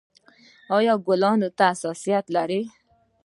[0.75, 2.61] ایا ګلانو ته حساسیت لرئ؟